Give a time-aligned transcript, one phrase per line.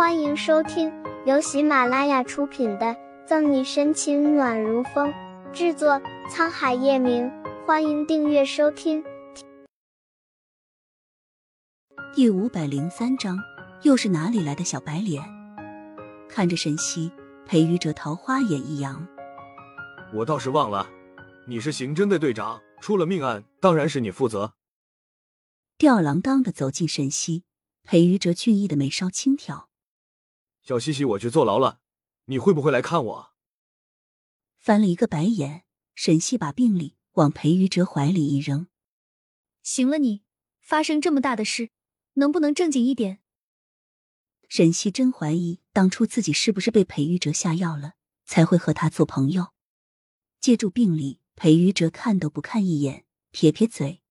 [0.00, 0.90] 欢迎收听
[1.26, 2.86] 由喜马拉雅出品的
[3.26, 5.12] 《赠你深情暖如风》，
[5.52, 7.30] 制作沧海夜明。
[7.66, 9.04] 欢迎订阅收听。
[12.14, 13.38] 第五百零三章，
[13.82, 15.22] 又是哪里来的小白脸？
[16.30, 17.12] 看着沈西，
[17.44, 19.06] 裴于哲桃花眼一扬。
[20.14, 20.88] 我倒是忘了，
[21.46, 24.54] 你是刑侦队队长，出了命案当然是你负责。
[25.76, 27.44] 吊儿郎当的走进沈西，
[27.84, 29.68] 裴于哲俊逸的眉梢轻挑。
[30.62, 31.80] 小西西，我去坐牢了，
[32.26, 33.32] 你会不会来看我？
[34.58, 35.64] 翻了一个白眼，
[35.94, 38.68] 沈西把病历往裴于哲怀里一扔。
[39.62, 40.22] 行了你，
[40.60, 41.70] 发生这么大的事，
[42.14, 43.20] 能不能正经一点？
[44.48, 47.94] 沈西真怀疑当初自己是不是被裴于哲下药了，
[48.26, 49.52] 才会和他做朋友。
[50.40, 54.02] 借助病历，裴于哲看都不看一眼，撇撇嘴。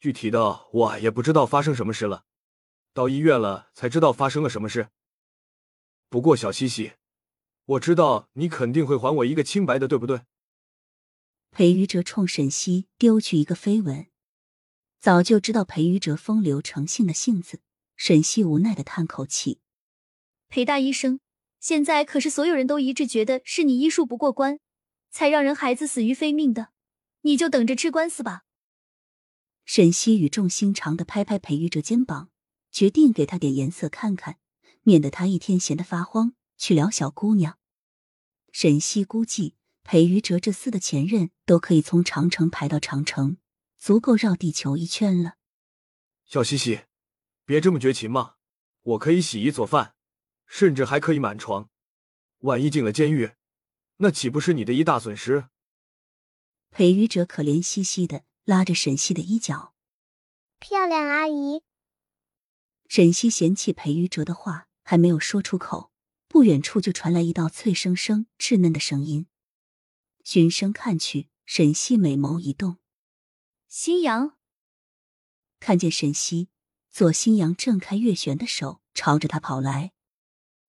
[0.00, 2.24] 具体的我也不知道发生什么事了，
[2.94, 4.90] 到医院了才知道发生了什么事。
[6.08, 6.92] 不过小西西，
[7.64, 10.22] 我知道你肯定会还我一个清白的，对不对？
[11.50, 14.06] 裴于哲冲沈西丢去一个飞吻，
[15.00, 17.60] 早就知道裴于哲风流成性的性子。
[17.96, 19.60] 沈西无奈的叹口气
[20.48, 21.18] ：“裴大医生，
[21.58, 24.60] 现在可是所有人都一致觉得是你医术不过关。”
[25.10, 26.68] 才让人孩子死于非命的，
[27.22, 28.42] 你就等着吃官司吧。
[29.64, 32.30] 沈西语重心长的拍拍裴玉哲肩膀，
[32.70, 34.38] 决定给他点颜色看看，
[34.88, 37.58] 免得他一天闲得发慌去撩小姑娘。
[38.52, 43.36] 沈西估计裴于哲这厮的前任都可以从长城排到长城，
[43.76, 45.34] 足够绕地球一圈了。
[46.24, 46.86] 小西西，
[47.44, 48.36] 别这么绝情嘛！
[48.80, 49.94] 我可以洗衣做饭，
[50.46, 51.68] 甚至还可以满床。
[52.38, 53.32] 万一进了监狱……
[53.98, 55.48] 那岂不是你的一大损失？
[56.70, 59.74] 裴于哲可怜兮兮的拉着沈西的衣角。
[60.58, 61.62] 漂亮阿姨。
[62.88, 65.92] 沈西嫌弃裴于哲的话还没有说出口，
[66.28, 69.26] 不远处就传来一道脆生生、稚嫩的声音。
[70.24, 72.78] 循声看去，沈西美眸一动。
[73.68, 74.38] 新阳
[75.60, 76.48] 看见沈西，
[76.90, 79.92] 左新阳挣开月璇的手，朝着他跑来。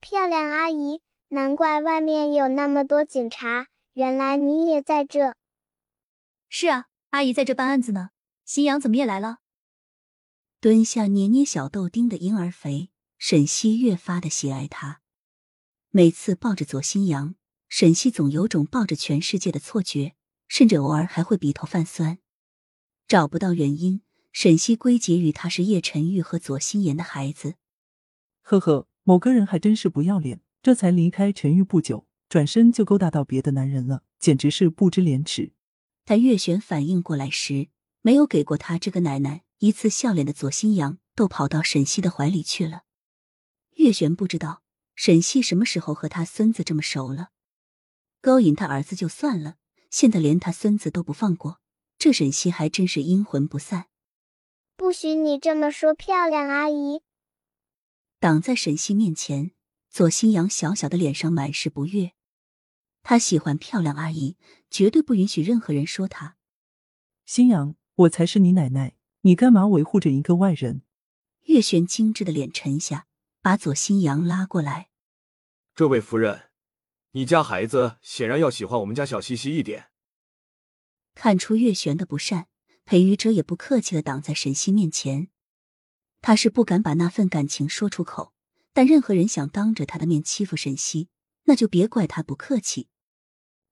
[0.00, 1.02] 漂亮阿姨。
[1.28, 5.36] 难怪外面有那么多警察，原来你也在这。
[6.48, 8.10] 是啊，阿姨在这办案子呢。
[8.44, 9.38] 新阳怎么也来了？
[10.58, 12.90] 蹲下捏捏小豆丁的婴儿肥，
[13.22, 15.02] 沈西越发的喜爱他。
[15.90, 17.34] 每次抱着左新阳，
[17.68, 20.14] 沈西总有种抱着全世界的错觉，
[20.48, 22.18] 甚至偶尔还会鼻头泛酸。
[23.06, 24.00] 找不到原因，
[24.32, 27.56] 沈西归结于他是叶晨玉和左心言的孩子。
[28.40, 30.40] 呵呵，某个人还真是不要脸。
[30.62, 35.52] 这才离开陈玉不久，转身就勾搭到别的男人了，简直是不知廉耻。
[36.06, 37.68] 但月璇反应过来时，
[38.00, 42.84] 没有给过他这个奶奶一次笑脸的左新阳，都跑到沈西的怀里去了。
[43.76, 44.62] 月璇不知道
[44.94, 47.30] 沈西什么时候和他孙子这么熟了，
[48.20, 49.56] 勾引他儿子就算了，
[49.90, 51.60] 现在连他孙子都不放过，
[51.98, 53.86] 这沈西还真是阴魂不散。
[54.76, 57.02] 不许你这么说，漂亮阿姨！
[58.18, 59.52] 挡在沈西面前。
[59.92, 62.12] 左新阳小小的脸上满是不悦，
[63.02, 64.36] 他喜欢漂亮阿姨，
[64.70, 66.36] 绝对不允许任何人说他。
[67.26, 70.82] 新阳，我才是你奶奶，你干嘛维护着一个外人？
[71.46, 73.08] 月璇精致的脸沉下，
[73.42, 74.90] 把左新阳拉过来。
[75.74, 76.50] 这位夫人，
[77.12, 79.90] 你家孩子显然要喜欢我们家小西西一点。
[81.14, 82.48] 看出月璇的不善，
[82.84, 85.28] 裴于哲也不客气的挡在沈西面前，
[86.20, 88.32] 他是不敢把那份感情说出口。
[88.72, 91.08] 但任何人想当着他的面欺负沈西，
[91.44, 92.88] 那就别怪他不客气。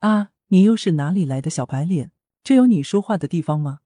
[0.00, 2.12] 啊，你又是哪里来的小白脸？
[2.44, 3.80] 这有你说话的地方吗？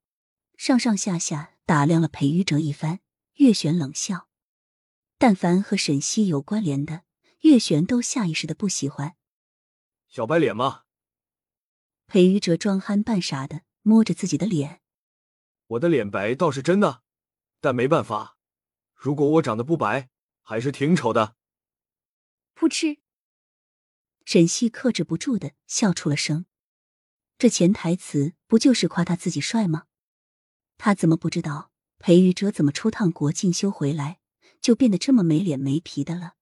[0.57, 3.01] 上上下下打量了裴玉哲一番，
[3.35, 4.29] 月璇冷笑。
[5.19, 7.05] 但凡和沈西有关联的，
[7.41, 9.17] 月璇都下意识的不喜欢。
[10.09, 10.83] 小白脸吗？
[12.07, 14.81] 裴玉哲装憨扮傻的摸着自己的脸。
[15.67, 17.03] 我的脸白倒是真的，
[17.61, 18.39] 但没办法，
[18.95, 20.11] 如果我长得不白。
[20.49, 21.35] 还是挺丑的。
[22.55, 23.01] 噗嗤，
[24.25, 26.47] 沈西克制不住的笑出了声。
[27.37, 29.87] 这潜台词不就是夸他自己帅吗？
[30.79, 34.21] 他怎么不知道裴玉哲怎么出趟国进修回来
[34.67, 36.33] 就变得这么没脸没皮的了？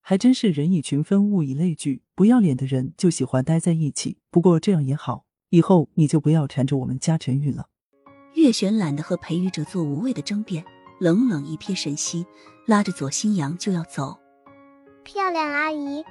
[0.00, 4.16] 还真是人以群分，物以类聚，不要脸的人就喜欢待在一起。
[4.30, 7.68] 不过这样也好，以后你就不要缠着我们家陈玉了。
[8.32, 10.64] 月璇懒得和裴玉哲做无谓的争辩。
[10.98, 12.24] 冷冷一瞥沈西，
[12.66, 14.18] 拉着左新阳就要走。
[15.02, 16.02] 漂亮阿姨，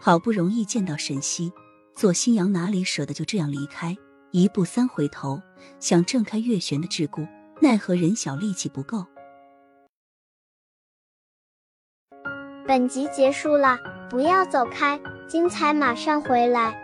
[0.00, 1.52] 好不容易见到沈西，
[1.92, 3.96] 左新阳哪里舍得就这样离开？
[4.30, 5.42] 一步三回头，
[5.80, 7.28] 想挣开月璇的桎梏，
[7.60, 9.04] 奈何人小力气不够。
[12.66, 13.78] 本集结束了，
[14.08, 16.83] 不要走开，精彩马上回来。